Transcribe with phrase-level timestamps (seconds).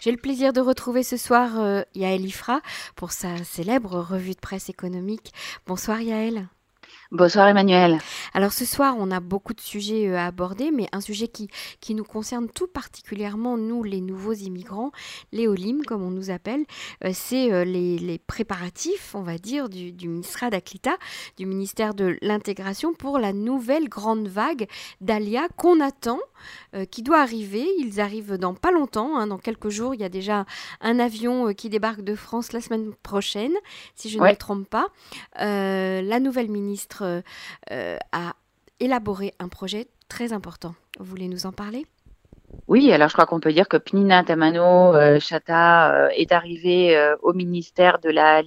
[0.00, 2.60] J'ai le plaisir de retrouver ce soir euh, Yaël Ifra
[2.94, 5.32] pour sa célèbre revue de presse économique.
[5.66, 6.48] Bonsoir Yaël.
[7.10, 8.00] Bonsoir Emmanuel.
[8.34, 11.48] Alors ce soir, on a beaucoup de sujets euh, à aborder, mais un sujet qui,
[11.80, 14.92] qui nous concerne tout particulièrement, nous les nouveaux immigrants,
[15.32, 16.66] les OLIM comme on nous appelle,
[17.06, 20.98] euh, c'est euh, les, préparatifs, on va dire, du, du ministère d'Aklita,
[21.38, 24.68] du ministère de l'intégration pour la nouvelle grande vague
[25.00, 26.18] d'Alia qu'on attend,
[26.90, 27.66] qui doit arriver.
[27.78, 29.94] Ils arrivent dans pas longtemps, hein, dans quelques jours.
[29.94, 30.44] Il y a déjà
[30.80, 33.54] un avion qui débarque de France la semaine prochaine,
[33.96, 34.86] si je ne me trompe pas.
[35.36, 37.20] la nouvelle ministre euh,
[37.70, 37.98] euh,
[38.80, 40.74] élaboré un projet très important.
[40.98, 41.86] Vous voulez nous en parler?
[42.66, 47.34] Oui, alors je crois qu'on peut dire que Pnina Tamano euh, Chata est arrivée au
[47.34, 48.40] ministère de la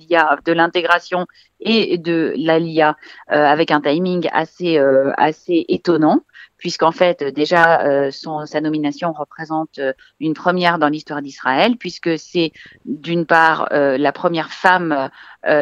[0.48, 1.28] l'intégration
[1.60, 2.96] et de l'ALIA
[3.28, 4.80] avec un timing assez
[5.18, 6.22] assez étonnant
[6.58, 9.80] puisqu'en fait déjà sa nomination représente
[10.20, 12.54] une première dans l'histoire d'Israël, puisque c'est
[12.86, 15.12] d'une part la première femme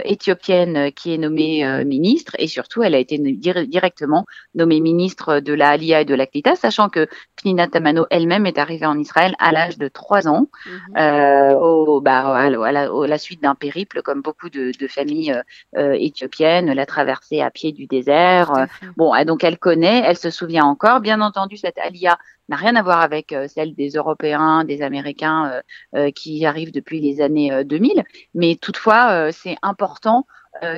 [0.03, 5.53] éthiopienne qui est nommée euh, ministre et surtout elle a été directement nommée ministre de
[5.53, 9.52] la Alia et de l'Aklita, sachant que Pnina Tamano elle-même est arrivée en Israël à
[9.52, 10.97] l'âge de trois ans, mhm.
[10.97, 15.35] euh, au, bah, à, la, la, suite d'un périple comme beaucoup de, de familles
[15.75, 18.67] éthiopiennes, la traversée à pied du désert.
[18.97, 21.00] bon, donc elle connaît, elle se souvient encore.
[21.00, 22.17] Bien entendu, cette Alia
[22.50, 25.61] n'a rien à voir avec euh, celle des Européens, des Américains euh,
[25.95, 28.03] euh, qui arrivent depuis les années 2000.
[28.33, 30.25] Mais toutefois, c'est important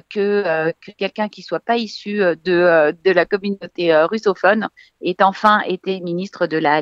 [0.09, 4.67] que, que quelqu'un qui soit pas issu de, de la communauté russophone
[5.01, 6.81] ait enfin été ministre de la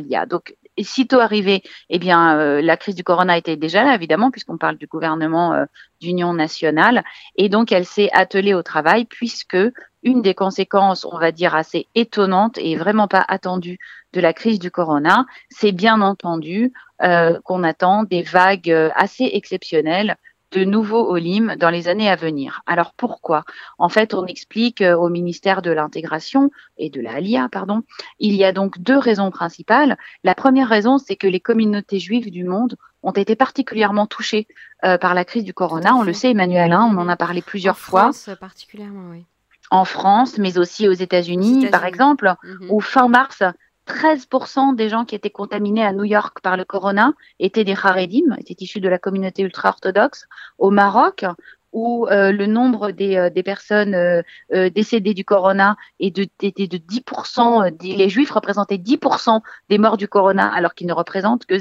[0.84, 4.88] sitôt arrivé, eh bien, la crise du corona était déjà là, évidemment, puisqu'on parle du
[4.88, 5.66] gouvernement
[6.02, 7.04] d'union nationale.
[7.36, 9.58] Et donc, elle s'est attelée au travail, puisque
[10.04, 13.80] une des conséquences, on va dire, assez étonnantes et vraiment pas attendues
[14.14, 19.30] de la crise du corona, c'est bien entendu euh, qu'on attend des vagues euh, assez
[19.34, 20.16] exceptionnelles
[20.52, 22.62] de nouveaux OLIM dans les années à venir.
[22.66, 23.44] Alors pourquoi?
[23.78, 27.20] En fait, on explique euh, au ministère de l'intégration et de la
[27.52, 27.84] pardon,
[28.20, 29.98] il y a donc deux raisons principales.
[30.24, 34.48] La première raison, c'est que les communautés juives du monde ont été particulièrement touchées
[34.82, 35.96] par la crise du corona.
[35.96, 38.02] On le sait, Emmanuel, hein, on en a parlé plusieurs en fois.
[38.02, 39.26] France, particulièrement, oui.
[39.72, 42.72] En France, mais aussi aux États-Unis, par exemple, mhm.
[42.72, 43.44] où fin mars,
[43.90, 48.36] 13% des gens qui étaient contaminés à New York par le corona étaient des Haredim,
[48.38, 50.28] étaient issus de la communauté ultra-orthodoxe.
[50.60, 51.26] Au Maroc,
[51.72, 58.10] où euh, le nombre des, euh, personnes euh, décédées du corona était de 10%, les
[58.10, 61.58] juifs représentaient 10% des morts du corona, alors qu'ils ne représentent que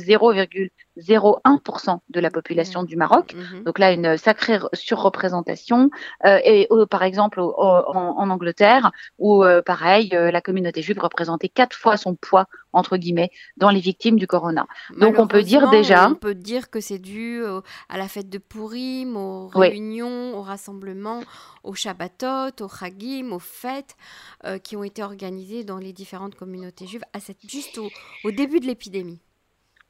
[0.98, 3.34] 0,01% de la population du Maroc.
[3.34, 3.64] Mhm.
[3.64, 5.90] Donc là, une sacrée surreprésentation.
[6.24, 12.14] et par exemple, en, en, Angleterre, où pareil, la communauté juive représentait quatre fois son
[12.14, 14.66] poids entre guillemets, dans les victimes du corona.
[14.98, 16.08] Donc on peut dire déjà...
[16.08, 17.42] On peut dire que c'est dû
[17.88, 21.22] à la fête de Purim, aux réunions, aux rassemblements,
[21.64, 23.96] aux Shabbatot, aux Chagim, aux fêtes
[24.44, 28.60] euh, qui ont été organisées dans les différentes communautés juives à cette, juste au début
[28.60, 29.20] de l'épidémie.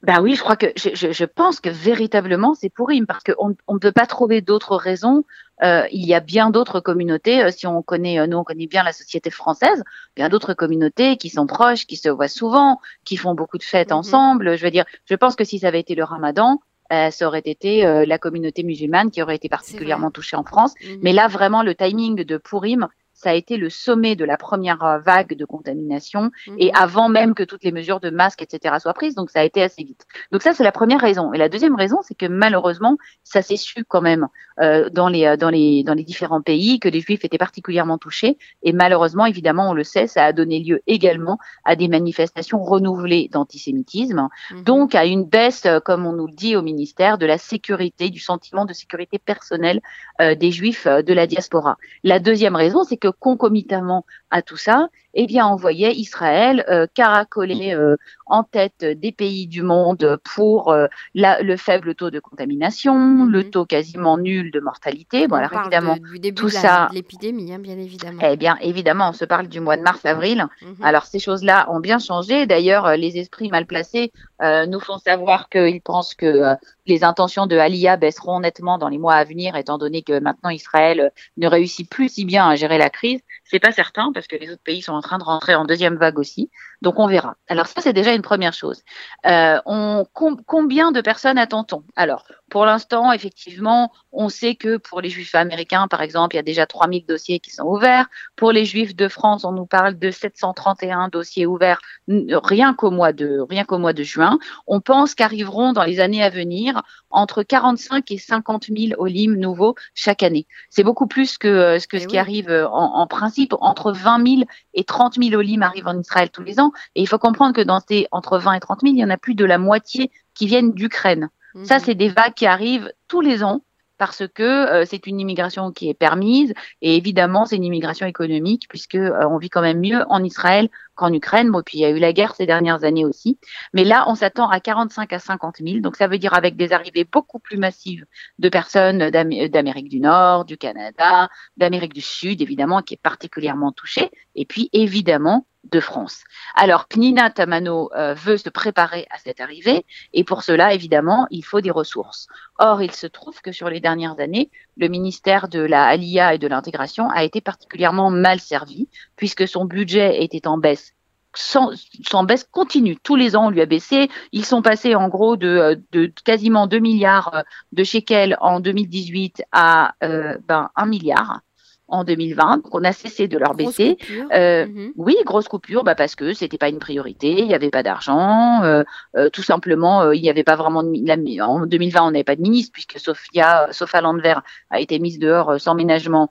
[0.01, 3.55] Ben oui, je crois que je, je, je pense que véritablement c'est pourri parce qu'on
[3.67, 5.25] on ne peut pas trouver d'autres raisons.
[5.61, 7.43] Euh, il y a bien d'autres communautés.
[7.43, 9.83] Euh, si on connaît, euh, nous on connaît bien la société française,
[10.15, 13.91] bien d'autres communautés qui sont proches, qui se voient souvent, qui font beaucoup de fêtes
[13.91, 13.97] mhm.
[13.97, 14.57] ensemble.
[14.57, 16.61] Je veux dire, je pense que si ça avait été le Ramadan,
[16.93, 20.73] euh, ça aurait été la communauté musulmane qui aurait été particulièrement touchée en France.
[20.81, 20.99] Mhm.
[21.01, 22.87] Mais là, vraiment, le timing de Purim,
[23.19, 26.71] ça a été le sommet de la première euh, vague de contamination et mhm.
[26.73, 28.75] avant même que toutes les mesures de masque, etc.
[28.79, 29.13] soient prises.
[29.13, 30.05] Donc ça a été assez vite.
[30.31, 31.33] Donc ça, c'est la première raison.
[31.33, 34.29] Et la deuxième raison, c'est que malheureusement, ça s'est su quand même
[34.61, 37.97] euh, dans les euh, dans les dans les différents pays que les Juifs étaient particulièrement
[37.97, 38.37] touchés.
[38.63, 43.29] Et malheureusement, évidemment, on le sait, ça a donné lieu également à des manifestations renouvelées
[43.31, 44.27] d'antisémitisme.
[44.51, 44.63] Mhm.
[44.63, 48.19] Donc à une baisse, comme on nous le dit au ministère, de la sécurité, du
[48.19, 49.81] sentiment de sécurité personnelle
[50.19, 51.77] des Juifs de la diaspora.
[52.03, 56.85] La deuxième raison, c'est que concomitamment à tout ça, eh bien, on voyait Israël euh,
[56.93, 57.97] caracoler euh,
[58.27, 63.29] en tête des pays du monde pour euh, la, le faible taux de contamination, mhm.
[63.29, 65.27] le taux quasiment nul de mortalité.
[65.27, 68.21] Bon, alors évidemment, du début tout de ça, l'épidémie, hein, bien évidemment.
[68.23, 70.45] Eh bien, évidemment, on se parle du mois de mars-avril.
[70.61, 70.75] Mhm.
[70.83, 72.45] Alors, ces choses-là ont bien changé.
[72.45, 74.11] D'ailleurs, les esprits mal placés
[74.41, 76.55] nous font savoir qu'ils pensent que
[76.89, 80.49] les intentions de Aliyah baisseront nettement dans les mois à venir, étant donné que maintenant
[80.49, 83.21] Israël ne réussit plus si bien à gérer la crise.
[83.45, 85.95] C'est pas certain parce que les autres pays sont en train de rentrer en deuxième
[85.95, 86.49] vague aussi.
[86.81, 87.35] Donc on verra.
[87.47, 88.81] Alors ça c'est déjà une première chose.
[89.25, 91.83] Euh, on, combien de personnes attend-on?
[91.95, 96.39] Alors Pour l'instant, effectivement, on sait que pour les juifs américains, par exemple, il y
[96.39, 98.07] a déjà 3000 dossiers qui sont ouverts.
[98.35, 103.13] Pour les juifs de France, on nous parle de 731 dossiers ouverts rien qu'au mois
[103.13, 104.39] de, rien qu'au mois de juin.
[104.67, 109.75] On pense qu'arriveront dans les années à venir entre 45 et 50 000 olim nouveaux
[109.93, 110.47] chaque année.
[110.69, 113.53] C'est beaucoup plus que, euh, ce, eh ce qui arrive euh, en, principe.
[113.59, 114.41] Entre 20 000
[114.73, 116.71] et 30 000 olim arrivent en Israël tous les ans.
[116.95, 119.09] Et il faut comprendre que dans ces entre 20 et 30 000, il y en
[119.09, 121.29] a plus de la moitié qui viennent d'Ukraine.
[121.63, 121.83] Ça, mhm.
[121.85, 123.61] c'est des vagues qui arrivent tous les ans
[123.99, 128.65] parce que euh, c'est une immigration qui est permise et évidemment c'est une immigration économique
[128.69, 131.51] puisque euh, on vit quand même mieux en Israël qu'en Ukraine.
[131.51, 133.37] Bon, puis il y a eu la guerre ces dernières années aussi,
[133.73, 136.71] mais là on s'attend à 45 à 50 000, donc ça veut dire avec des
[136.71, 138.05] arrivées beaucoup plus massives
[138.39, 144.09] de personnes d'Amérique du Nord, du Canada, d'Amérique du Sud évidemment qui est particulièrement touchée,
[144.33, 146.23] et puis évidemment de France.
[146.55, 151.43] Alors, Pnina Tamano euh, veut se préparer à cette arrivée et pour cela, évidemment, il
[151.43, 152.27] faut des ressources.
[152.57, 156.37] Or, il se trouve que sur les dernières années, le ministère de la Alia et
[156.37, 160.93] de l'intégration a été particulièrement mal servi puisque son budget était en baisse
[161.35, 162.97] sans, baisse continue.
[162.97, 164.09] Tous les ans, on lui a baissé.
[164.31, 169.93] Ils sont passés en gros de, de quasiment 2 milliards de shekels en 2018 à
[170.03, 171.41] euh, ben, 1 milliard
[171.89, 172.57] en 2020.
[172.57, 173.97] Donc on a cessé de leur baisser.
[174.33, 174.93] Euh, mhm.
[174.97, 178.63] Oui, grosse coupure, bah parce que c'était pas une priorité, il n'y avait pas d'argent,
[178.63, 178.83] euh,
[179.17, 182.35] euh, tout simplement, il n'y avait pas vraiment de, la, en 2020 on n'avait pas
[182.35, 184.35] de ministre puisque Sophia, Sophia Landver
[184.69, 186.29] a été mise dehors sans ménagement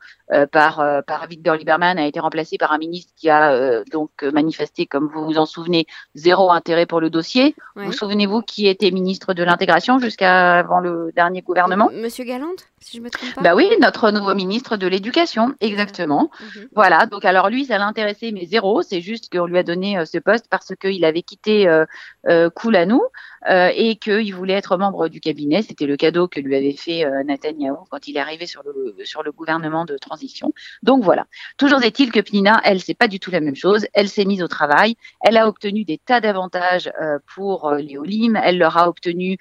[0.53, 5.09] par par Victor Lieberman, a été remplacé par un ministre qui a donc manifesté, comme
[5.09, 7.55] vous vous en souvenez, zéro intérêt pour le dossier.
[7.77, 11.91] Vous souvenez-vous qui était ministre de l'intégration jusqu'à avant le dernier gouvernement?
[11.93, 13.41] Monsieur Galante, si je me trompe pas?
[13.41, 16.31] Bah oui, notre nouveau ministre de l'éducation exactement.
[16.41, 16.69] Mhm.
[16.75, 18.83] Voilà, donc alors lui, ça l'intéressait, mais zéro.
[18.83, 21.85] C'est juste qu'on lui a donné euh, ce poste parce qu'il avait quitté euh,
[22.29, 23.03] euh, Koulanou
[23.51, 25.63] euh, et qu'il voulait être membre du cabinet.
[25.63, 29.23] C'était le cadeau que lui avait fait Netanyahu quand il est arrivé sur le, sur
[29.23, 30.53] le gouvernement de transition.
[30.83, 31.27] Donc voilà.
[31.57, 33.87] Toujours est-il que Pnina, elle, c'est pas du tout la même chose.
[33.93, 34.97] Elle s'est mise au travail.
[35.21, 36.91] Elle a obtenu des tas d'avantages
[37.35, 38.37] pour les Olim.
[38.43, 39.39] Elle leur a obtenu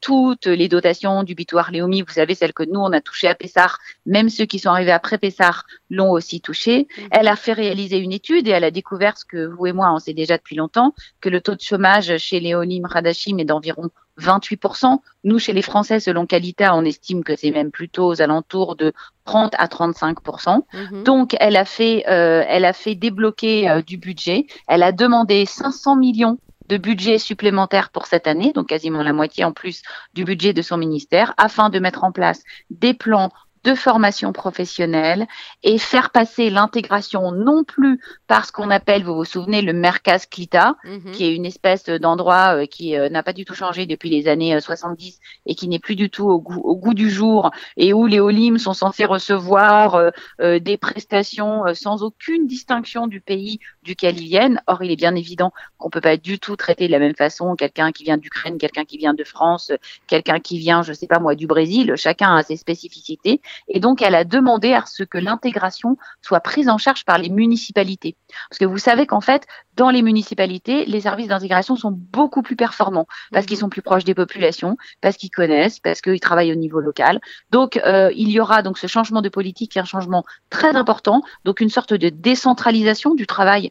[0.00, 2.02] toutes les dotations du bitoire Léomi.
[2.02, 3.78] Vous savez, celles que nous, on a touchées à Pessar.
[4.04, 5.45] Même ceux qui sont arrivés après Pessar
[5.90, 6.88] l'ont aussi touché.
[6.98, 7.08] Mhm.
[7.10, 9.92] Elle a fait réaliser une étude et elle a découvert ce que vous et moi
[9.92, 13.44] on sait déjà depuis longtemps, que le taux de chômage chez les Olim Radashim est
[13.44, 15.00] d'environ 28%.
[15.24, 18.92] Nous, chez les Français, selon Qualita, on estime que c'est même plutôt aux alentours de
[19.24, 20.64] 30 à 35%.
[20.72, 21.02] Mhm.
[21.04, 24.46] Donc, elle a fait, euh, elle a fait débloquer euh, du budget.
[24.68, 26.38] Elle a demandé 500 millions
[26.68, 29.82] de budget supplémentaire pour cette année, donc quasiment la moitié en plus
[30.14, 33.30] du budget de son ministère, afin de mettre en place des plans
[33.66, 35.26] de formation professionnelle
[35.64, 40.20] et faire passer l'intégration non plus par ce qu'on appelle, vous vous souvenez, le Mercas
[40.30, 41.10] Clita, mhm.
[41.10, 44.28] qui est une espèce d'endroit euh, qui euh, n'a pas du tout changé depuis les
[44.28, 47.50] années 70 euh, et qui n'est plus du tout au goût, au goût, du jour
[47.76, 54.20] et où les Olim sont censés recevoir des prestations sans aucune distinction du pays duquel
[54.20, 54.60] ils viennent.
[54.66, 57.56] Or, il est bien évident qu'on peut pas du tout traiter de la même façon
[57.56, 59.72] quelqu'un qui vient d'Ukraine, quelqu'un qui vient de France,
[60.06, 61.94] quelqu'un qui vient, je sais pas moi, du Brésil.
[61.96, 66.68] Chacun a ses spécificités et donc, elle a demandé à ce que l'intégration soit prise
[66.68, 68.16] en charge par les municipalités.
[68.50, 69.46] Parce que vous savez qu'en fait,
[69.76, 73.60] dans les municipalités, les services d'intégration sont beaucoup plus performants parce qu'ils mhm.
[73.60, 77.20] sont plus proches des populations, parce qu'ils connaissent, parce qu'ils travaillent au niveau local.
[77.50, 80.74] Donc, euh, il y aura donc ce changement de politique qui est un changement très
[80.76, 81.22] important.
[81.44, 83.70] Donc, une sorte de décentralisation du travail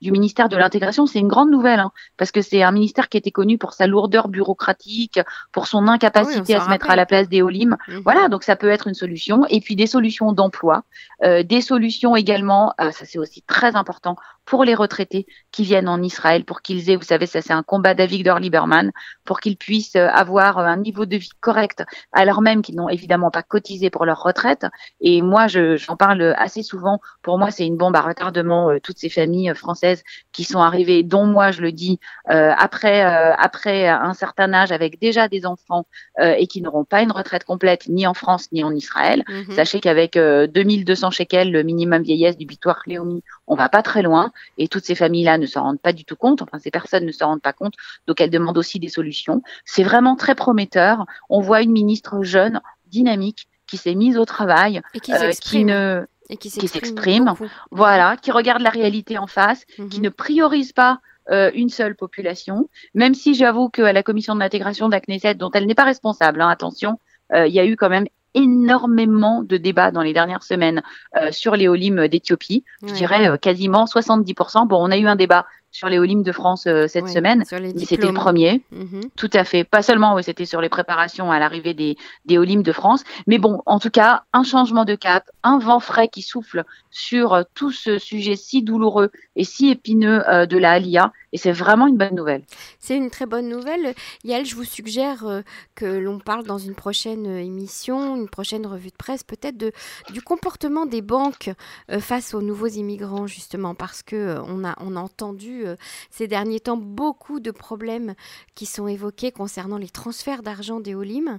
[0.00, 1.06] du ministère de l'intégration.
[1.06, 3.86] C'est une grande nouvelle hein, parce que c'est un ministère qui était connu pour sa
[3.86, 5.20] lourdeur bureaucratique,
[5.52, 7.76] pour son incapacité à se mettre à la place des Olim.
[7.88, 8.02] Mhm.
[8.04, 10.84] Voilà, donc ça peut être une solution et puis des solutions d'emploi,
[11.24, 15.88] euh, des solutions également, euh, ça c'est aussi très important pour les retraités qui viennent
[15.88, 18.92] en Israël, pour qu'ils aient, vous savez, ça c'est un combat d'Avigdor Lieberman,
[19.24, 23.30] pour qu'ils puissent euh, avoir un niveau de vie correct, alors même qu'ils n'ont évidemment
[23.30, 24.66] pas cotisé pour leur retraite.
[25.00, 27.00] Et moi, j'en parle assez souvent.
[27.22, 29.87] Pour moi, c'est une bombe à retardement, toutes ces familles françaises
[30.32, 35.28] qui sont arrivées, dont moi, je le dis, après, après un certain âge, avec déjà
[35.28, 35.86] des enfants
[36.20, 39.24] et qui n'auront pas une retraite complète ni en France ni en Israël.
[39.28, 39.54] Mhm.
[39.54, 44.02] Sachez qu'avec 2200 euh, shekels, le minimum vieillesse du bitoire Léomi, on va pas très
[44.02, 44.32] loin.
[44.56, 46.42] Et toutes ces familles-là ne s'en rendent pas du tout compte.
[46.42, 47.74] Enfin, ces personnes ne s'en rendent pas compte.
[48.06, 49.42] Donc, elles demandent aussi des solutions.
[49.64, 51.06] C'est vraiment très prometteur.
[51.28, 55.64] On voit une ministre jeune, dynamique, qui s'est mise au travail, et qui, euh, qui
[55.64, 57.34] ne qui s'exprime,
[57.70, 60.02] voilà, qui regarde la réalité en face, qui mhm.
[60.02, 64.88] ne priorise pas euh, une seule population, même si j'avoue qu'à la commission de l'intégration
[64.88, 66.98] d'Aknesset, dont elle n'est pas responsable, hein, attention,
[67.34, 70.82] il y a eu quand même énormément de débats dans les dernières semaines
[71.16, 72.64] euh, sur les Olim d'Éthiopie.
[72.86, 74.66] Je dirais euh, quasiment 70%.
[74.66, 77.44] Bon, on a eu un débat sur les Olympiques de France cette semaine.
[77.44, 78.62] C'était le premier.
[78.72, 79.02] Mhm.
[79.16, 79.64] Tout à fait.
[79.64, 83.04] Pas seulement, c'était sur les préparations à l'arrivée des, des Olympiques de France.
[83.26, 87.44] Mais bon, en tout cas, un changement de cap, un vent frais qui souffle sur
[87.54, 91.12] tout ce sujet si douloureux et si épineux de la Alia.
[91.32, 92.42] Et c'est vraiment une bonne nouvelle.
[92.78, 93.94] C'est une très bonne nouvelle.
[94.24, 95.42] Yael, je vous suggère euh,
[95.74, 99.72] que l'on parle dans une prochaine euh, émission, une prochaine revue de presse, peut-être de,
[100.10, 101.50] du comportement des banques
[101.90, 105.64] euh, face aux nouveaux immigrants, justement, parce que on, a, on a entendu
[106.10, 108.14] ces derniers temps beaucoup de problèmes
[108.54, 111.38] qui sont évoqués concernant les transferts d'argent des Olim,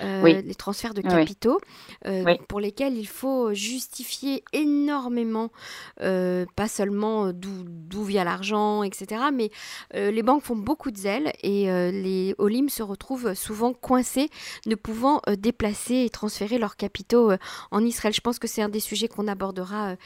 [0.00, 1.60] les transferts de capitaux,
[2.48, 5.50] pour lesquels il faut justifier énormément,
[5.96, 9.50] pas seulement d'où vient l'argent, etc., mais
[9.94, 14.30] euh, les banques font beaucoup de zèle et euh, les Olim se retrouvent souvent coincés,
[14.66, 17.32] ne pouvant euh, déplacer et transférer leurs capitaux
[17.70, 18.14] en Israël.
[18.14, 19.96] Je pense que c'est un des sujets qu'on abordera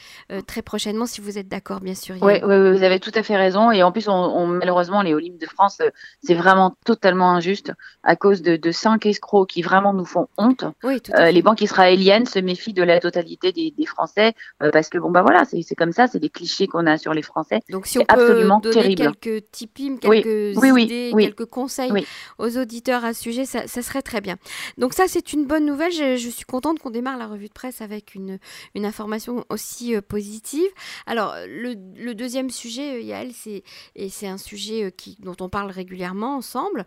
[0.47, 2.17] très prochainement, si vous êtes d'accord, bien sûr.
[2.23, 3.71] Oui, vous avez tout à fait raison.
[3.71, 5.79] Et en plus, on, malheureusement, les Olim de France,
[6.23, 10.65] c'est vraiment totalement injuste à cause de, cinq escrocs qui vraiment nous font honte.
[10.83, 14.33] les banques israéliennes se méfient de la totalité des, Français
[14.73, 17.23] parce que, bon, bah voilà, c'est comme ça, c'est des clichés qu'on a sur les
[17.23, 17.61] Français.
[17.71, 21.93] Donc, si on peut absolument terrible quelques tips, quelques idées, quelques conseils
[22.39, 24.37] aux auditeurs à ce sujet, ça, serait très bien.
[24.79, 25.93] Donc ça, c'est une bonne nouvelle.
[25.93, 28.39] Je, suis contente qu'on démarre la revue de presse avec une,
[28.75, 30.69] une information aussi euh, positive.
[31.07, 33.63] Alors, le, deuxième sujet, euh, Yael, c'est,
[33.95, 36.85] et c'est un sujet euh, qui, dont on parle régulièrement ensemble,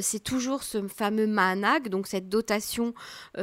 [0.00, 2.94] c'est toujours ce fameux MANAG, donc cette dotation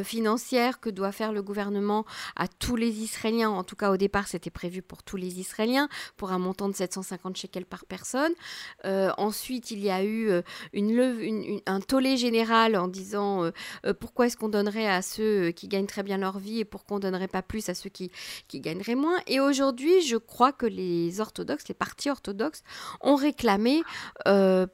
[0.03, 3.50] financière que doit faire le gouvernement à tous les Israéliens.
[3.50, 6.75] En tout cas, au départ, c'était prévu pour tous les Israéliens, pour un montant de
[6.75, 8.26] 750 shekels par personne.
[8.86, 10.41] Euh, ensuite, il y a eu euh,
[11.65, 16.03] un tollé général en disant euh, pourquoi est-ce qu'on donnerait à ceux qui gagnent très
[16.03, 18.12] bien leur vie et pourquoi on donnerait pas plus à ceux qui,
[18.48, 19.19] qui gagneraient moins.
[19.27, 22.63] Et aujourd'hui, je crois que les orthodoxes, les partis orthodoxes,
[23.01, 23.84] ont réclamé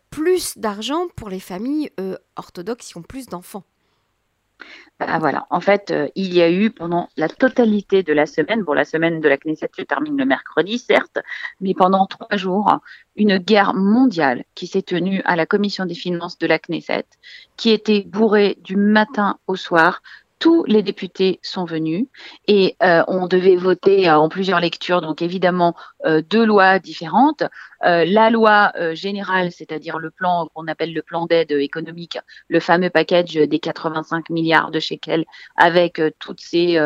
[0.10, 1.92] plus d'argent pour les familles
[2.36, 3.64] orthodoxes qui ont plus d'enfants.
[5.00, 5.48] Ah, voilà.
[5.50, 8.86] En fait, euh, il y a eu pendant la totalité de la semaine, bon, la
[8.86, 11.20] semaine de la Knesset se termine le mercredi, certes,
[11.60, 12.80] mais pendant trois jours,
[13.16, 17.06] une guerre mondiale qui s'est tenue à la commission des finances de la Knesset,
[17.58, 20.02] qui était bourrée du matin au soir
[20.44, 22.06] tous les députés sont venus
[22.48, 27.44] et euh, on devait voter en plusieurs lectures, donc évidemment euh, deux lois différentes.
[27.86, 32.18] Euh, la loi euh, générale, c'est-à-dire le plan qu'on appelle le plan d'aide économique,
[32.48, 35.26] le fameux package des 85 milliards de shekels
[35.58, 36.78] avec euh, toutes ces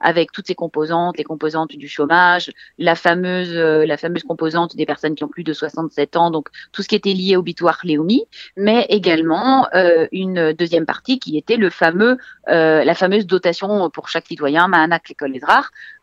[0.00, 5.14] avec toutes ces composantes, les composantes du chômage, la fameuse la fameuse composante des personnes
[5.14, 8.24] qui ont plus de 67 ans, donc tout ce qui était lié au bitoire Léomi,
[8.56, 9.68] mais également
[10.12, 15.38] une deuxième partie qui était le fameux la fameuse dotation pour chaque citoyen, Mahanak l'école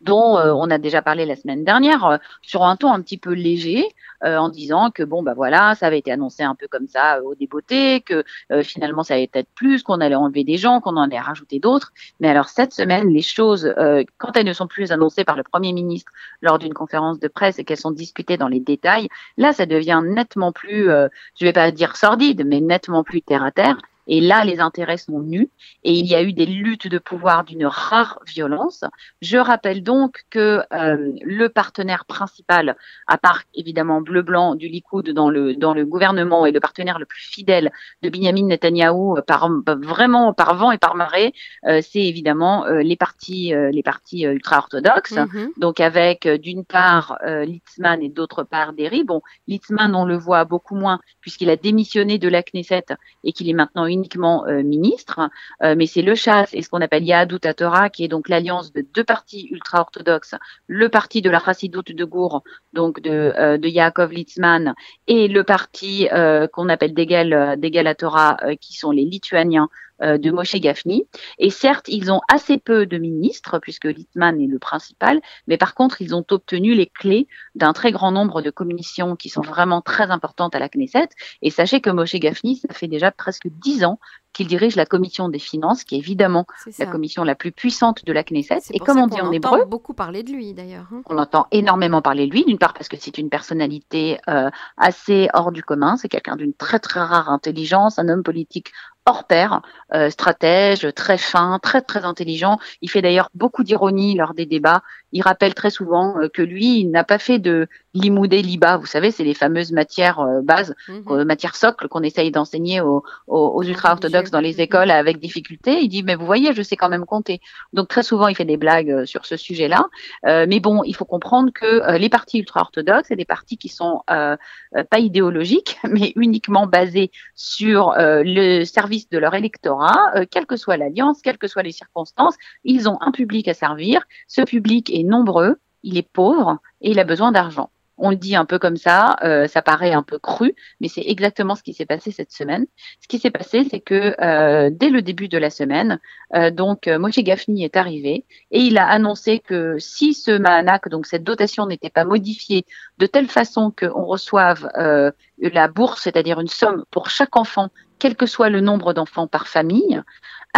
[0.00, 2.18] dont on a déjà parlé la semaine dernière
[2.64, 3.84] un ton un petit peu léger.
[4.24, 7.18] Euh, en disant que bon bah voilà, ça avait été annoncé un peu comme ça
[7.18, 10.80] euh, au débeauté, que euh, finalement ça allait être plus, qu'on allait enlever des gens,
[10.80, 11.92] qu'on en allait rajouter d'autres.
[12.18, 13.72] Mais alors cette semaine, les choses,
[14.18, 16.10] quand elles ne sont plus annoncées par le Premier ministre
[16.42, 20.02] lors d'une conférence de presse et qu'elles sont discutées dans les détails, là ça devient
[20.04, 23.78] nettement plus, je vais pas dire sordide, mais nettement plus terre à terre.
[24.08, 25.50] Et là, les intérêts sont nus
[25.84, 28.84] et il y a eu des luttes de pouvoir d'une rare violence.
[29.20, 35.30] Je rappelle donc que euh, le partenaire principal, à part évidemment bleu-blanc du Likoud dans
[35.30, 37.70] le, dans le gouvernement et le partenaire le plus fidèle
[38.02, 41.34] de Benjamin Netanyahou, par, vraiment par vent et par marée,
[41.66, 45.12] euh, c'est évidemment euh, les partis, les partis ultra-orthodoxes.
[45.12, 45.48] Mm-hmm.
[45.58, 49.04] Donc avec d'une part Litzman et d'autre part Derry.
[49.04, 52.86] Bon, Litzman, on le voit beaucoup moins puisqu'il a démissionné de la Knesset
[53.24, 55.28] et qu'il est maintenant une uniquement euh, ministre,
[55.62, 58.72] euh, mais c'est le chasse et ce qu'on appelle Yahadut Torah, qui est donc l'alliance
[58.72, 60.34] de deux partis ultra-orthodoxes,
[60.66, 64.74] le parti de la Chassidout de Gour, donc de, euh, de Yaakov Litzman,
[65.06, 66.08] et le parti
[66.52, 69.68] qu'on appelle Degel, Torah, qui sont les Lituaniens
[70.00, 71.06] de Moshe Gafni.
[71.38, 75.74] Et certes, ils ont assez peu de ministres, puisque Litzman est le principal, mais par
[75.74, 79.80] contre, ils ont obtenu les clés d'un très grand nombre de commissions qui sont vraiment
[79.80, 81.08] très importantes à la Knesset.
[81.42, 83.98] Et sachez que Moshe Gafni, ça fait déjà presque dix ans
[84.32, 86.46] qu'il dirige la commission des finances, qui est évidemment
[86.78, 88.60] la commission la plus puissante de la Knesset.
[88.72, 90.86] Et comme on dit en hébreu, beaucoup parler de lui d'ailleurs.
[90.92, 91.02] Hein.
[91.08, 95.28] On entend énormément parler de lui, d'une part parce que c'est une personnalité euh, assez
[95.32, 98.72] hors du commun, c'est quelqu'un d'une très très rare intelligence, un homme politique
[99.08, 99.62] hors pair,
[99.94, 102.58] euh, stratège, très fin, très très intelligent.
[102.82, 106.90] Il fait d'ailleurs beaucoup d'ironie lors des débats il rappelle très souvent que lui, il
[106.90, 108.76] n'a pas fait de l'imoudé liba.
[108.76, 111.24] Vous savez, c'est les fameuses matières bases, mhm.
[111.24, 114.60] matières socles qu'on essaye d'enseigner aux, aux, ah, ultra-orthodoxes dans les mhm.
[114.60, 115.80] écoles avec difficulté.
[115.80, 117.40] Il dit, mais vous voyez, je sais quand même compter.
[117.72, 119.86] Donc très souvent, il fait des blagues sur ce sujet-là.
[120.24, 124.98] mais bon, il faut comprendre que les partis ultra-orthodoxes, c'est des partis qui sont pas
[124.98, 131.38] idéologiques, mais uniquement basés sur le service de leur électorat, quelle que soit l'alliance, quelles
[131.38, 132.36] que soient les circonstances.
[132.64, 134.02] Ils ont un public à servir.
[134.26, 137.70] Ce public est nombreux, il est pauvre et il a besoin d'argent.
[138.00, 141.02] On le dit un peu comme ça, euh, ça paraît un peu cru, mais c'est
[141.04, 142.66] exactement ce qui s'est passé cette semaine.
[143.00, 145.98] Ce qui s'est passé, c'est que euh, dès le début de la semaine,
[146.36, 151.06] euh, donc Moshe Gafni est arrivé et il a annoncé que si ce Mahanak, donc
[151.06, 152.64] cette dotation, n'était pas modifiée
[152.98, 158.26] de telle façon qu'on reçoive la bourse, c'est-à-dire une somme pour chaque enfant quel que
[158.26, 160.00] soit le nombre d'enfants par famille,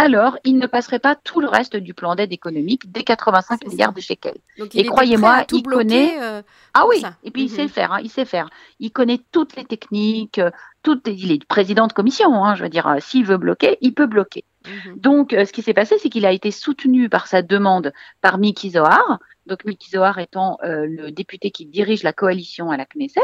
[0.01, 3.93] alors il ne passerait pas tout le reste du plan d'aide économique des 85 milliards
[3.93, 4.39] de shekels.
[4.73, 6.21] et croyez-moi, il connaît.
[6.21, 6.41] Euh,
[6.73, 7.69] ah oui, et puis il sait mhm.
[7.69, 8.49] faire, hein, il sait faire.
[8.79, 10.49] Il connaît toutes les techniques, euh,
[10.81, 11.07] toutes.
[11.07, 14.07] Il est président de commission, hein, je veux dire, euh, s'il veut bloquer, il peut
[14.07, 14.43] bloquer.
[14.65, 14.97] Mhm.
[14.97, 18.71] Donc, ce qui s'est passé, c'est qu'il a été soutenu par sa demande par Miki
[18.71, 23.21] Zohar, donc Miki Zohar étant euh, le député qui dirige la coalition à la Knesset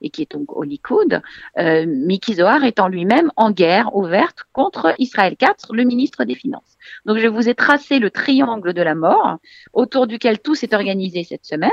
[0.00, 1.20] et qui est donc au Likoud,
[1.58, 6.76] euh, Zohar étant lui-même en guerre ouverte contre Israël 4, le ministre des Finances.
[7.04, 9.38] Donc je vous ai tracé le triangle de la mort
[9.72, 11.70] autour duquel tout s'est organisé cette semaine.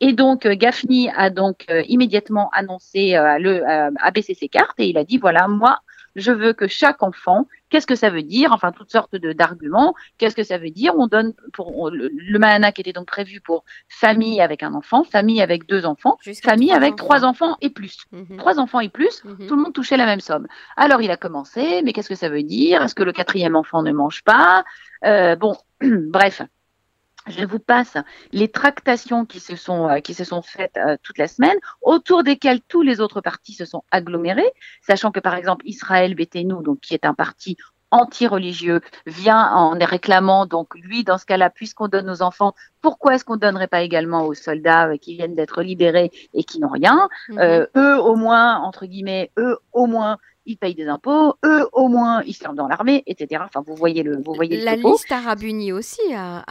[0.00, 4.88] Et donc euh, Gafni a donc euh, immédiatement annoncé le, à baisser ses cartes et
[4.88, 5.80] il a dit voilà moi
[6.18, 9.94] je veux que chaque enfant, qu'est-ce que ça veut dire Enfin, toutes sortes d'arguments.
[10.18, 13.64] Qu'est-ce que ça veut dire On donne pour le, le qui était donc prévu pour
[13.88, 18.04] famille avec un enfant, famille avec deux enfants, famille avec trois enfants et plus.
[18.12, 18.36] Mhm.
[18.38, 19.46] Trois enfants et plus, mhm.
[19.46, 20.46] tout le monde touchait la même somme.
[20.76, 22.82] Alors il a commencé, mais qu'est-ce que ça veut dire?
[22.82, 24.64] Est-ce que le quatrième enfant ne mange pas?
[25.04, 26.42] Euh, Bon, bref
[27.28, 27.96] je vous passe
[28.32, 32.22] les tractations qui se sont, euh, qui se sont faites euh, toute la semaine, autour
[32.22, 36.80] desquelles tous les autres partis se sont agglomérés, sachant que par exemple Israël Béténou, donc
[36.80, 37.56] qui est un parti
[37.90, 43.24] anti-religieux, vient en réclamant, donc lui, dans ce cas-là, puisqu'on donne aux enfants, pourquoi est-ce
[43.24, 46.68] qu'on ne donnerait pas également aux soldats euh, qui viennent d'être libérés et qui n'ont
[46.68, 47.66] rien mm-hmm.
[47.76, 50.18] Eux, au moins, entre guillemets, eux, au moins,
[50.48, 53.42] ils payent des impôts, eux au moins ils servent dans l'armée, etc.
[53.44, 56.42] Enfin, vous voyez le, vous voyez La liste arabe unie aussi a,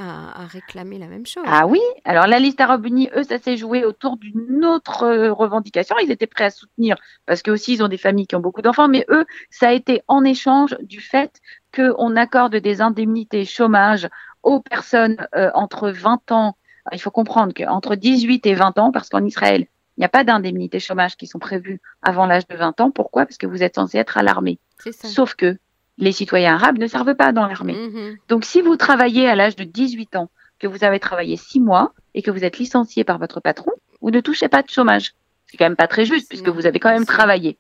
[0.48, 1.44] réclamé la même chose.
[1.46, 5.34] Ah oui, alors la liste arabe unie, eux, ça s'est joué autour d'une autre euh,
[5.34, 5.96] revendication.
[6.02, 8.62] Ils étaient prêts à soutenir parce que aussi ils ont des familles qui ont beaucoup
[8.62, 11.42] d'enfants, mais eux, ça a été en échange du fait
[11.76, 14.08] qu'on accorde des indemnités chômage
[14.48, 16.56] aux personnes euh, entre 20 ans.
[16.94, 20.24] Il faut comprendre qu'entre 18 et 20 ans, parce qu'en Israël, il n'y a pas
[20.24, 22.92] d'indemnité chômage qui sont prévues avant l'âge de 20 ans.
[22.92, 23.26] Pourquoi?
[23.26, 24.58] Parce que vous êtes censé être à l'armée.
[24.92, 25.58] Sauf que
[25.98, 27.74] les citoyens arabes ne servent pas dans l'armée.
[27.74, 28.18] Mm-hmm.
[28.30, 30.30] Donc si vous travaillez à l'âge de 18 ans,
[30.60, 34.12] que vous avez travaillé 6 mois et que vous êtes licencié par votre patron, vous
[34.12, 35.14] ne touchez pas de chômage.
[35.48, 37.58] C'est quand même pas très juste puisque vous avez quand même travaillé.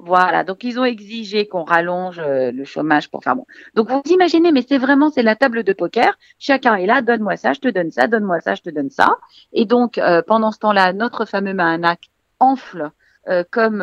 [0.00, 3.46] Voilà, donc ils ont exigé qu'on rallonge euh, le chômage pour faire bon.
[3.74, 6.16] Donc vous imaginez, mais c'est vraiment c'est la table de poker.
[6.38, 9.16] Chacun est là, donne-moi ça, je te donne ça, donne-moi ça, je te donne ça.
[9.52, 12.92] Et donc euh, pendant ce temps-là, notre fameux Mahanak enfle
[13.28, 13.78] euh, comme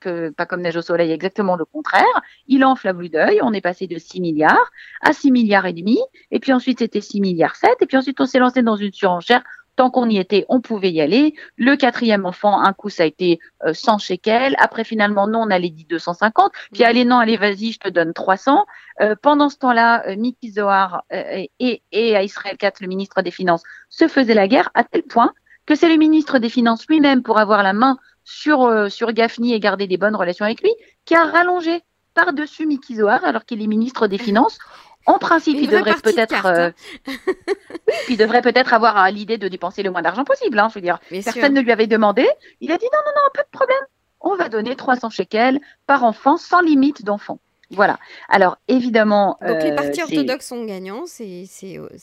[0.00, 2.04] que, pas comme neige au soleil, exactement le contraire.
[2.48, 3.40] Il enfle à vue d'œil.
[3.42, 5.98] On est passé de 6 milliards à 6 milliards et demi.
[6.30, 7.70] Et puis ensuite, c'était 6 milliards 7.
[7.80, 9.42] Et puis ensuite, on s'est lancé dans une surenchère
[9.76, 11.34] Tant qu'on y était, on pouvait y aller.
[11.56, 13.38] Le quatrième enfant, un coup, ça a été
[13.70, 14.56] 100 euh, shekels.
[14.58, 16.50] Après, finalement, non, on allait dit 250.
[16.72, 16.86] Puis, mm.
[16.86, 18.64] allez, non, allez, vas-y, je te donne 300.
[19.02, 21.50] Euh, pendant ce temps-là, euh, Miki Zohar et,
[21.92, 25.32] et à Israël 4, le ministre des Finances, se faisaient la guerre à tel point
[25.66, 29.58] que c'est le ministre des Finances lui-même, pour avoir la main sur, sur Gafni et
[29.58, 30.70] garder des bonnes relations avec lui,
[31.04, 31.82] qui a rallongé
[32.14, 34.58] par-dessus Miki Zohar, alors qu'il est ministre des Finances,
[35.06, 36.70] en principe, il devrait peut-être, euh,
[38.08, 40.58] il devrait peut-être avoir euh, l'idée de dépenser le moins d'argent possible.
[40.58, 42.26] Hein, je veux dire, personne ne lui avait demandé.
[42.60, 43.78] Il a dit non, non, non, pas de problème.
[44.20, 47.38] On va donner 300 shekels par enfant, sans limite d'enfants.
[47.70, 47.98] Voilà.
[48.28, 49.38] Alors évidemment.
[49.46, 51.44] Donc les euh, partis orthodoxes sont gagnants, c'est.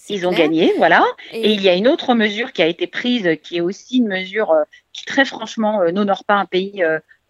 [0.10, 1.04] Ils ont gagné, voilà.
[1.32, 1.52] Et...
[1.52, 4.54] il y a une autre mesure qui a été prise, qui est aussi une mesure
[4.94, 6.84] qui très franchement n'honore pas un pays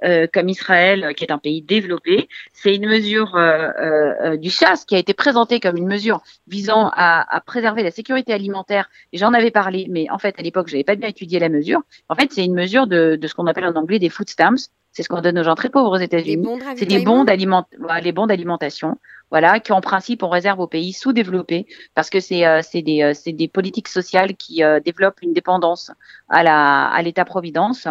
[0.03, 2.27] euh, comme Israël, qui est un pays développé.
[2.51, 6.89] C'est une mesure euh, euh, du chasse qui a été présentée comme une mesure visant
[6.93, 8.89] à, à préserver la sécurité alimentaire.
[9.13, 11.81] J'en avais parlé, mais en fait, à l'époque, je n'avais pas bien étudié la mesure.
[12.09, 14.69] En fait, c'est une mesure de, de ce qu'on appelle en anglais des food stamps.
[14.91, 16.47] C'est ce qu'on donne aux gens très pauvres aux États-Unis.
[16.75, 18.97] C'est des bons d'alimentation.
[19.33, 21.65] Voilà, qui en principe on réserve aux pays sous-développés
[21.95, 25.89] parce que c'est euh, des, euh, des politiques sociales qui euh, développent une dépendance
[26.29, 27.87] à la à l'État-providence,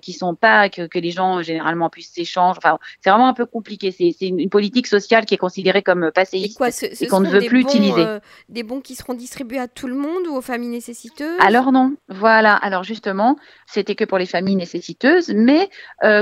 [0.00, 2.58] qui sont pas que, que les gens généralement puissent s'échanger.
[2.58, 3.92] Enfin, c'est vraiment un peu compliqué.
[3.92, 6.60] C'est une politique sociale qui est considérée comme passéiste
[7.00, 8.04] et, qu'on ne veut plus utiliser.
[8.48, 11.38] des bons qui seront distribués à tout le monde ou aux familles nécessiteuses?
[11.40, 12.54] Alors non, voilà.
[12.54, 15.68] Alors justement, c'était que pour les familles nécessiteuses, mais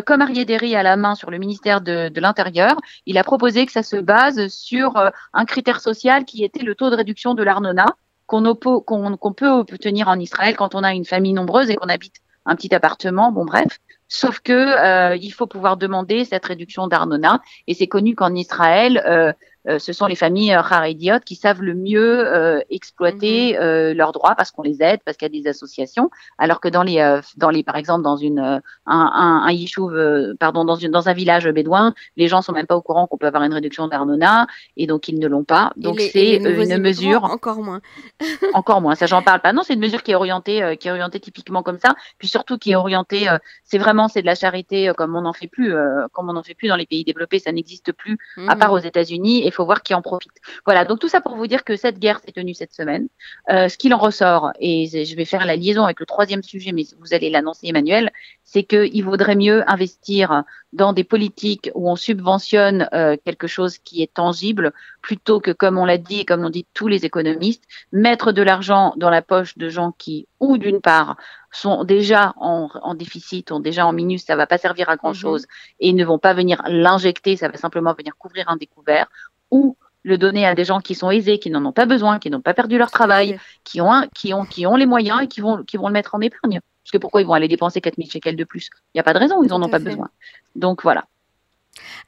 [0.07, 3.73] comme Arié a la main sur le ministère de, de l'Intérieur, il a proposé que
[3.73, 7.43] ça se base sur euh, un critère social qui était le taux de réduction de
[7.43, 7.87] l'Arnona
[8.27, 12.55] qu'on peut obtenir en Israël quand on a une famille nombreuse et qu'on habite un
[12.55, 13.33] petit appartement.
[13.33, 13.81] Bon, bref.
[14.09, 17.41] Sauf que euh, il faut pouvoir demander cette réduction d'Arnona.
[17.67, 19.33] Et c'est connu qu'en Israël, euh,
[19.69, 23.59] euh, ce sont les familles rares et idiotes qui savent le mieux euh, exploiter mhm.
[23.61, 26.69] euh, leurs droits parce qu'on les aide, parce qu'il y a des associations, alors que
[26.69, 30.91] dans les, dans les, par exemple, dans une, un, un, un yishuv, pardon, dans, une,
[30.91, 33.53] dans un village bédouin, les gens sont même pas au courant qu'on peut avoir une
[33.53, 34.47] réduction d'Arnona
[34.77, 35.73] et donc ils ne l'ont pas.
[35.77, 37.81] Donc c'est une mesure encore moins,
[38.55, 38.95] encore moins.
[38.95, 39.53] Ça, j'en parle pas.
[39.53, 42.57] Non, c'est une mesure qui est orientée, qui est orientée typiquement comme ça, puis surtout
[42.57, 43.27] qui est orientée.
[43.65, 45.75] c'est vraiment c'est de la charité comme on n'en fait plus,
[46.13, 48.17] comme on n'en fait plus dans les pays développés, ça n'existe plus
[48.49, 48.75] à part mhm.
[48.77, 50.33] aux États-Unis il faut voir qui en profite.
[50.65, 53.09] Voilà, donc tout ça pour vous dire que cette guerre s'est tenue cette semaine.
[53.51, 56.73] Euh, ce qu'il en ressort, et je vais faire la liaison avec le troisième sujet,
[56.73, 58.11] mais vous allez l'annoncer Emmanuel,
[58.45, 64.03] c'est qu'il vaudrait mieux investir dans des politiques où on subventionne euh, quelque chose qui
[64.03, 67.65] est tangible, plutôt que, comme on l'a dit et comme l'ont dit tous les économistes,
[67.93, 71.17] mettre de l'argent dans la poche de gens qui, ou d'une part,
[71.53, 75.15] sont déjà en, en, déficit, ont déjà en minus, ça va pas servir à grand
[75.15, 75.49] chose, mhm.
[75.81, 79.09] et ne vont pas venir l'injecter, ça va simplement venir couvrir un découvert,
[79.51, 82.31] ou le donner à des gens qui sont aisés, qui n'en ont pas besoin, qui
[82.31, 85.41] n'ont pas perdu leur travail, qui ont, qui ont, qui ont les moyens et qui
[85.41, 86.61] vont, qui vont le mettre en épargne.
[86.83, 88.71] Parce que pourquoi ils vont aller dépenser 4000 shekels de plus?
[88.95, 90.09] Il n'y a pas de raison, ils n'en ont pas besoin.
[90.57, 91.07] Donc voilà.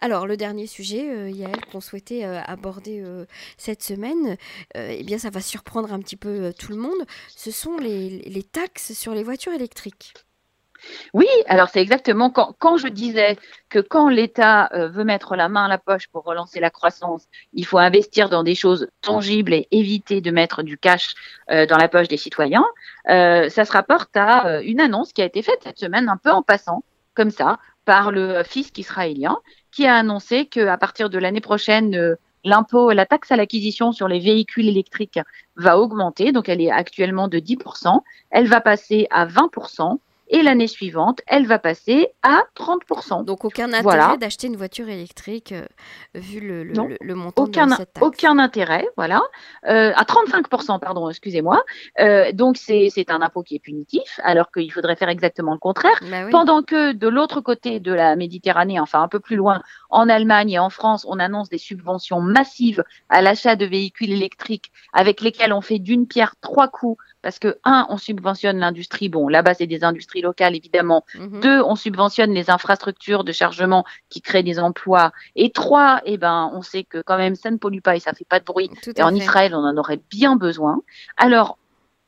[0.01, 3.27] Alors, le dernier sujet, euh, Yael, qu'on souhaitait euh, aborder euh,
[3.57, 4.37] cette semaine,
[4.75, 7.07] eh bien, ça va surprendre un petit peu tout le monde.
[7.29, 10.15] Ce sont les taxes sur les voitures électriques.
[11.15, 13.37] Oui, alors c'est exactement quand, je disais
[13.69, 17.27] que quand l'État euh, veut mettre la main à la poche pour relancer la croissance,
[17.53, 21.15] il faut investir dans des choses tangibles et éviter de mettre du cash
[21.51, 22.65] euh, dans la poche des citoyens.
[23.09, 26.31] Euh, ça se rapporte à une annonce qui a été faite cette semaine un peu
[26.31, 29.39] en passant, comme ça, par le fisc israélien,
[29.71, 34.21] qui a annoncé qu'à partir de l'année prochaine, l'impôt, la taxe à l'acquisition sur les
[34.21, 35.21] véhicules électriques
[35.57, 36.33] va augmenter.
[36.33, 38.01] Donc elle est actuellement de 10%.
[38.31, 39.99] Elle va passer à 20%
[40.33, 43.25] et l'année suivante, elle va passer à 30%.
[43.25, 45.67] Donc aucun intérêt d'acheter une voiture électrique euh,
[46.15, 48.07] vu le, le, montant aucun, de cette taxe.
[48.07, 49.23] Aucun intérêt, voilà.
[49.69, 51.63] Euh, à 35%, pardon, excusez-moi.
[52.01, 56.01] Euh, donc c'est un impôt qui est punitif, alors qu'il faudrait faire exactement le contraire.
[56.11, 60.09] Bah Pendant que de l'autre côté de la Méditerranée, enfin un peu plus loin, en
[60.09, 65.21] Allemagne et en France, on annonce des subventions massives à l'achat de véhicules électriques avec
[65.21, 69.09] lesquels on fait d'une pierre trois coups parce que un, on subventionne l'industrie.
[69.09, 71.05] Bon, là-bas, c'est des industries locales, évidemment.
[71.15, 71.41] Mhm.
[71.41, 75.13] Deux, on subventionne les infrastructures de chargement qui créent des emplois.
[75.37, 78.13] Et trois, eh ben, on sait que quand même, ça ne pollue pas et ça
[78.13, 78.71] fait pas de bruit.
[78.97, 80.83] et en Israël, on en aurait bien besoin.
[81.17, 81.59] Alors,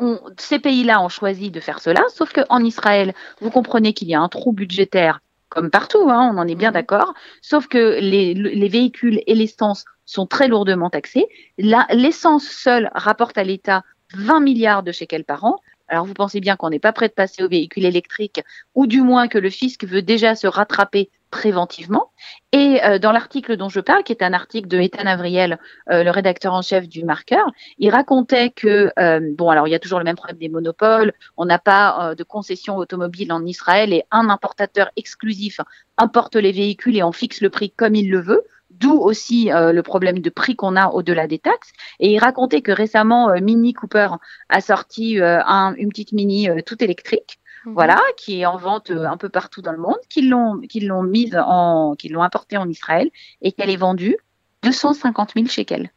[0.01, 4.15] on, ces pays-là ont choisi de faire cela, sauf qu'en Israël, vous comprenez qu'il y
[4.15, 6.75] a un trou budgétaire comme partout, hein, on en est bien mhm.
[6.75, 11.27] d'accord, sauf que les, les véhicules et l'essence sont très lourdement taxés.
[11.59, 13.85] L'essence seule rapporte à l'État
[14.17, 15.59] 20 milliards de shekels par an.
[15.89, 18.43] Alors vous pensez bien qu'on n'est pas prêt de passer aux véhicules électriques,
[18.75, 22.13] ou du moins que le fisc veut déjà se rattraper préventivement.
[22.53, 25.59] Et euh, dans l'article dont je parle, qui est un article de Ethan Avriel,
[25.91, 29.75] euh, le rédacteur en chef du Marqueur, il racontait que, euh, bon, alors il y
[29.75, 33.93] a toujours le même problème des monopoles, on n'a pas de concession automobile en Israël
[33.93, 35.61] et un importateur exclusif
[35.99, 38.45] importe les véhicules et on fixe le prix comme il le veut.
[38.81, 41.73] D'où aussi euh, le problème de prix qu'on a au-delà des taxes.
[42.01, 44.09] Et il racontait que récemment, euh, Mini Cooper
[44.49, 47.39] a sorti euh, un, une petite Mini toute électrique.
[47.67, 47.75] Mhm.
[47.75, 51.03] Voilà, qui est en vente un peu partout dans le monde, qu'ils l'ont, qu'ils l'ont
[51.03, 53.11] mise en, qu'ils l'ont importée en Israël
[53.43, 54.17] et qu'elle est vendue
[54.63, 55.91] 250 000 shekels.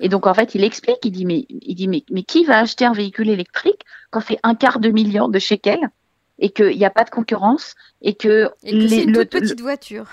[0.00, 2.58] Et donc en fait, il explique, il dit mais, il dit mais, mais qui va
[2.58, 5.90] acheter un véhicule électrique quand c'est un quart de million de shekels
[6.38, 9.60] et qu'il n'y a pas de concurrence et que, et que c'est une toute petite
[9.60, 10.06] voiture.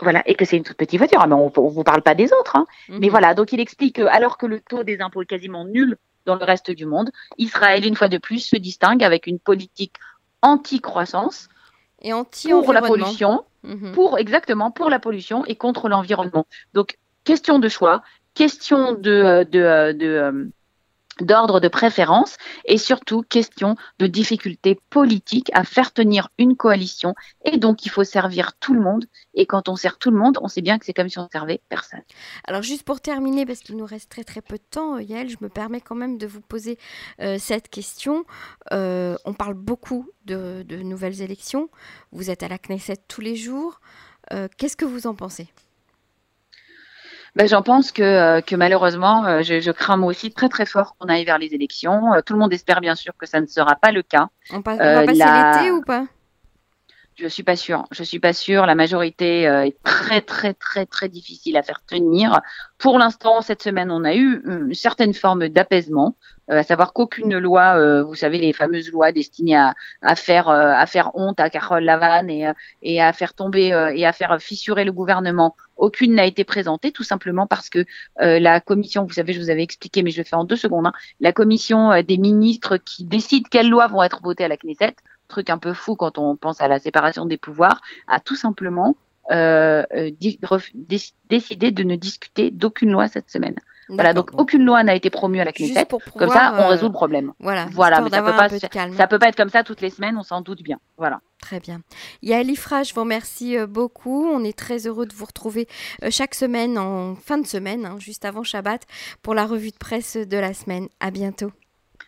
[0.00, 1.20] Voilà, et que c'est une toute petite voiture.
[1.22, 2.56] Ah, mais on ne vous parle pas des autres.
[2.56, 2.66] Hein.
[2.88, 3.10] Mais mhm.
[3.10, 5.96] voilà, donc il explique que alors que le taux des impôts est quasiment nul
[6.26, 9.94] dans le reste du monde, Israël, une fois de plus, se distingue avec une politique
[10.42, 11.48] anti-croissance
[12.02, 13.92] et anti pour la pollution, mhm.
[13.92, 16.46] pour exactement pour la pollution et contre l'environnement.
[16.74, 18.02] Donc question de choix,
[18.34, 20.50] question de, de, de,
[21.22, 27.14] d'ordre de préférence et surtout question de difficulté politique à faire tenir une coalition.
[27.44, 29.06] Et donc il faut servir tout le monde.
[29.34, 31.28] Et quand on sert tout le monde on sait bien que c'est comme si on
[31.30, 32.02] servait personne.
[32.44, 35.36] Alors juste pour terminer parce qu'il nous reste très très peu de temps Yael je
[35.40, 36.78] me permets quand même de vous poser
[37.20, 38.24] euh, cette question.
[38.72, 41.68] Euh, on parle beaucoup de, nouvelles élections.
[42.12, 43.80] Vous êtes à la Knesset tous les jours.
[44.32, 45.48] Euh, qu'est-ce que vous en pensez?
[47.36, 50.66] Ben, J'en pense que, euh, que malheureusement, euh, je, je, crains moi aussi très très
[50.66, 52.14] fort qu'on aille vers les élections.
[52.14, 54.28] Euh, tout le monde espère bien sûr que ça ne sera pas le cas.
[54.52, 55.52] On, passe, on va passer la...
[55.56, 56.04] l'été ou pas?
[57.20, 57.86] Je suis pas sûre.
[57.90, 58.66] Je suis pas sûre.
[58.66, 62.40] La majorité est très très très très difficile à faire tenir.
[62.78, 66.16] Pour l'instant, cette semaine, on a eu une certaine forme d'apaisement,
[66.50, 70.72] euh, à savoir qu'aucune loi, euh, vous savez, les fameuses lois destinées à, faire euh,
[70.72, 72.50] à faire honte à Carole Lavanne et,
[72.82, 77.04] et à faire tomber et à faire fissurer le gouvernement, aucune n'a été présentée, tout
[77.04, 77.84] simplement parce que
[78.16, 80.86] la commission, vous savez, je vous avais expliqué, mais je le fais en deux secondes,
[80.86, 84.94] hein, la commission des ministres qui décide quelles lois vont être votées à la Knesset,
[85.30, 88.96] truc un peu fou quand on pense à la séparation des pouvoirs, a tout simplement
[89.30, 89.82] euh,
[90.74, 93.54] décidé de ne discuter d'aucune loi cette semaine.
[93.88, 95.86] Voilà, donc aucune loi n'a été promue à la Knesset.
[96.16, 97.32] comme ça, on résout le problème.
[97.40, 100.16] Voilà, voilà mais ça peut, pas, ça peut pas être comme ça toutes les semaines,
[100.16, 100.78] on s'en doute bien.
[100.96, 101.20] Voilà.
[101.40, 101.80] Très bien.
[102.22, 104.26] Yael Ifra, je vous remercie beaucoup.
[104.26, 105.66] On est très heureux de vous retrouver
[106.08, 108.86] chaque semaine en fin de semaine, hein, juste avant Shabbat,
[109.22, 110.88] pour la revue de presse de la semaine.
[111.00, 111.50] À bientôt.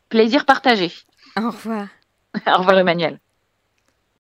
[0.08, 0.92] Plaisir partagé.
[1.36, 1.88] Au revoir.
[2.46, 3.20] Au revoir Emmanuel.